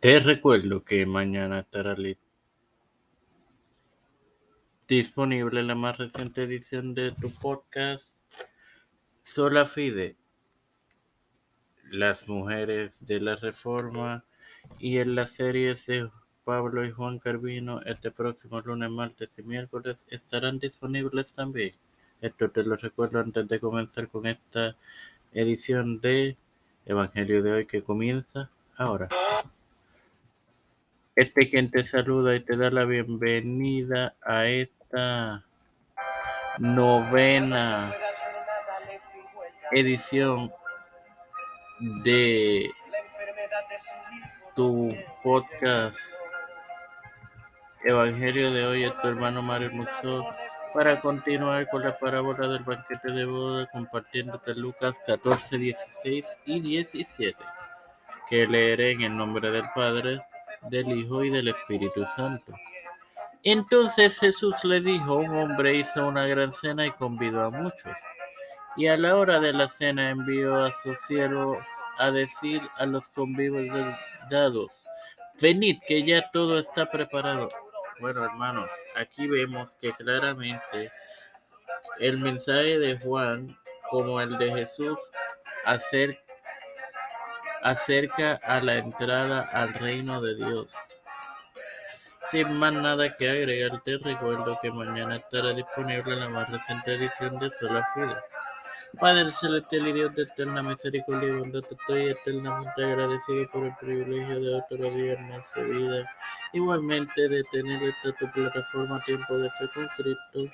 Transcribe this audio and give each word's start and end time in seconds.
Te 0.00 0.18
recuerdo 0.18 0.82
que 0.82 1.04
mañana 1.04 1.58
estará 1.58 1.94
disponible 4.88 5.62
la 5.62 5.74
más 5.74 5.98
reciente 5.98 6.44
edición 6.44 6.94
de 6.94 7.12
tu 7.12 7.28
podcast 7.28 8.06
Sola 9.20 9.66
Fide, 9.66 10.16
las 11.90 12.28
mujeres 12.28 13.04
de 13.04 13.20
la 13.20 13.36
Reforma 13.36 14.24
y 14.78 14.96
en 14.96 15.16
las 15.16 15.32
series 15.32 15.84
de 15.84 16.08
Pablo 16.44 16.86
y 16.86 16.92
Juan 16.92 17.18
Carvino 17.18 17.82
este 17.82 18.10
próximo 18.10 18.62
lunes, 18.62 18.88
martes 18.88 19.38
y 19.38 19.42
miércoles 19.42 20.06
estarán 20.08 20.58
disponibles 20.58 21.34
también. 21.34 21.74
Esto 22.22 22.50
te 22.50 22.62
lo 22.62 22.76
recuerdo 22.76 23.20
antes 23.20 23.46
de 23.46 23.60
comenzar 23.60 24.08
con 24.08 24.26
esta 24.26 24.74
edición 25.34 26.00
de 26.00 26.38
Evangelio 26.86 27.42
de 27.42 27.52
hoy 27.52 27.66
que 27.66 27.82
comienza 27.82 28.48
ahora. 28.78 29.10
Este 31.20 31.50
quien 31.50 31.70
te 31.70 31.84
saluda 31.84 32.34
y 32.34 32.40
te 32.40 32.56
da 32.56 32.70
la 32.70 32.86
bienvenida 32.86 34.14
a 34.22 34.46
esta 34.46 35.44
novena 36.56 37.94
edición 39.70 40.50
de 42.02 42.70
tu 44.56 44.88
podcast 45.22 46.00
Evangelio 47.84 48.50
de 48.50 48.64
hoy 48.64 48.84
es 48.84 49.02
tu 49.02 49.08
hermano 49.08 49.42
Mario 49.42 49.72
Muxo 49.72 50.24
para 50.72 51.00
continuar 51.00 51.68
con 51.68 51.82
la 51.82 51.98
parábola 51.98 52.48
del 52.48 52.64
banquete 52.64 53.12
de 53.12 53.26
boda 53.26 53.66
compartiéndote 53.66 54.54
Lucas 54.54 54.98
14, 55.06 55.58
16 55.58 56.38
y 56.46 56.60
17 56.60 57.36
que 58.30 58.46
leeré 58.46 58.92
en 58.92 59.02
el 59.02 59.14
nombre 59.14 59.50
del 59.50 59.64
Padre, 59.74 60.22
del 60.68 60.88
Hijo 60.88 61.24
y 61.24 61.30
del 61.30 61.48
Espíritu 61.48 62.04
Santo. 62.16 62.52
Entonces 63.42 64.18
Jesús 64.18 64.62
le 64.64 64.80
dijo, 64.80 65.16
un 65.16 65.30
hombre 65.30 65.76
hizo 65.76 66.06
una 66.06 66.26
gran 66.26 66.52
cena 66.52 66.84
y 66.84 66.90
convidó 66.90 67.44
a 67.44 67.50
muchos. 67.50 67.96
Y 68.76 68.86
a 68.86 68.96
la 68.96 69.16
hora 69.16 69.40
de 69.40 69.52
la 69.52 69.68
cena 69.68 70.10
envió 70.10 70.62
a 70.64 70.72
sus 70.72 70.98
siervos 71.00 71.66
a 71.98 72.10
decir 72.10 72.60
a 72.76 72.86
los 72.86 73.08
convidados, 73.08 74.72
venid 75.40 75.78
que 75.88 76.04
ya 76.04 76.30
todo 76.30 76.58
está 76.58 76.90
preparado. 76.90 77.48
Bueno, 78.00 78.24
hermanos, 78.24 78.70
aquí 78.94 79.26
vemos 79.26 79.74
que 79.80 79.92
claramente 79.92 80.90
el 81.98 82.18
mensaje 82.18 82.78
de 82.78 82.98
Juan, 82.98 83.56
como 83.90 84.20
el 84.20 84.38
de 84.38 84.50
Jesús, 84.52 84.98
acerca 85.64 86.29
a 87.62 88.60
la 88.60 88.76
entrada 88.76 89.42
al 89.52 89.74
reino 89.74 90.20
de 90.20 90.34
Dios. 90.34 90.74
Sin 92.30 92.52
más 92.54 92.72
nada 92.72 93.16
que 93.16 93.28
agregar, 93.28 93.82
te 93.82 93.98
recuerdo 93.98 94.58
que 94.62 94.70
mañana 94.70 95.16
estará 95.16 95.52
disponible 95.52 96.16
la 96.16 96.28
más 96.28 96.50
reciente 96.50 96.94
edición 96.94 97.38
de 97.38 97.50
Sola 97.50 97.84
Fide. 97.94 98.16
Padre 98.98 99.30
celestial 99.32 99.88
y 99.88 99.92
Dios 99.92 100.14
de 100.14 100.22
eterna 100.24 100.62
misericordia 100.62 101.28
y 101.28 101.38
bondad, 101.38 101.62
estoy 101.70 102.08
eternamente 102.08 102.84
agradecido 102.84 103.48
por 103.50 103.64
el 103.64 103.74
privilegio 103.76 104.40
de 104.40 104.54
otro 104.56 104.90
día 104.90 105.14
en 105.14 105.28
nuestra 105.28 105.62
vida. 105.62 106.04
Igualmente 106.52 107.28
de 107.28 107.44
tener 107.44 107.82
esta 107.82 108.12
tu 108.12 108.30
plataforma 108.32 109.02
Tiempo 109.04 109.38
de 109.38 109.50
Fe 109.50 109.68
con 109.74 109.88
Cristo, 109.96 110.52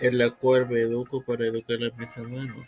en 0.00 0.18
la 0.18 0.30
cual 0.30 0.68
me 0.68 0.80
educo 0.80 1.22
para 1.24 1.46
educar 1.46 1.76
a 1.76 1.96
mis 1.96 2.16
hermanos. 2.16 2.66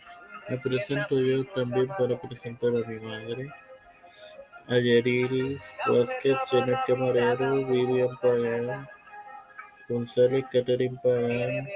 Me 0.49 0.57
presento 0.57 1.19
yo 1.19 1.45
también 1.45 1.87
para 1.87 2.19
presentar 2.19 2.69
a 2.69 2.87
mi 2.87 2.99
madre, 2.99 3.51
a 4.67 4.75
Yerilis 4.77 5.77
Vázquez, 5.87 6.39
Jenner 6.49 6.77
Camarero, 6.87 7.65
Vivian 7.67 8.17
Pagán, 8.21 8.87
González 9.87 10.45
Catherine 10.51 10.99
Pagán, 11.03 11.67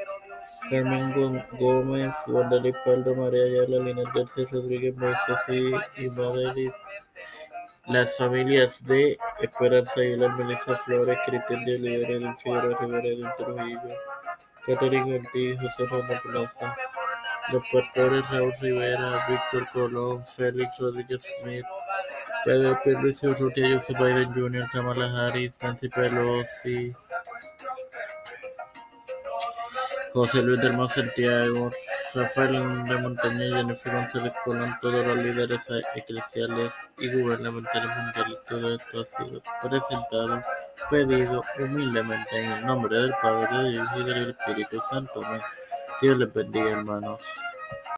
Carmen 0.70 1.44
Gómez, 1.60 2.16
Wanda 2.28 2.62
Paldo, 2.86 3.16
María 3.16 3.44
Ayala, 3.44 3.84
Lina 3.84 4.04
García 4.14 4.46
Rodríguez, 4.52 4.96
Moisés 4.96 5.84
y 5.98 6.10
Madeline. 6.10 6.74
Las 7.88 8.18
familias 8.18 8.84
de 8.86 9.18
Esperanza 9.42 10.00
Aguilar, 10.00 10.38
Melissa 10.38 10.76
Flores, 10.78 11.18
Cristian 11.26 11.66
de 11.66 11.76
Olivera, 11.76 12.20
del 12.20 12.38
Figueroa 12.38 12.78
Rivera, 12.80 13.02
de 13.02 13.44
Trujillo, 13.44 13.96
Catherine 14.66 15.16
Ortiz, 15.18 15.60
José 15.60 15.86
Ramón 15.88 16.20
Plaza, 16.24 16.78
los 17.52 17.64
pastores 17.72 18.30
Raúl 18.30 18.54
Rivera, 18.60 19.26
Víctor 19.28 19.68
Colón, 19.72 20.26
Félix 20.26 20.78
Rodríguez 20.80 21.28
Smith, 21.42 21.66
Pedro 22.46 22.80
Pierluisi 22.84 23.28
Urrutia, 23.28 23.74
Joseph 23.74 24.00
Biden 24.00 24.34
Jr., 24.34 24.68
Kamala 24.72 25.28
Harris, 25.28 25.62
Nancy 25.62 25.90
Pelosi, 25.90 26.94
José 30.14 30.42
Luis 30.42 30.62
del 30.62 30.78
Mar 30.78 30.90
Santiago, 30.90 31.72
Rafael 32.14 32.84
de 32.86 32.98
Montaña, 32.98 33.58
Jennifer 33.58 33.94
González 33.94 34.34
Colón, 34.44 34.78
todos 34.80 35.08
los 35.08 35.18
líderes 35.18 35.68
eclesiales 35.96 36.74
y 37.00 37.12
gubernamentales 37.12 37.98
mundiales, 37.98 38.38
todo 38.48 38.76
esto 38.76 39.02
ha 39.02 39.06
sido 39.06 39.42
presentado, 39.62 40.44
pedido 40.92 41.42
humildemente 41.58 42.44
en 42.44 42.52
el 42.52 42.66
nombre 42.68 43.00
del 43.00 43.16
Padre, 43.20 43.58
del 43.58 43.76
Hijo 43.76 44.00
y 44.00 44.04
del 44.04 44.30
Espíritu 44.30 44.80
Santo. 44.88 45.22
Dios 46.04 46.18
les 46.18 46.34
bendiga, 46.34 46.70
hermanos. 46.70 47.22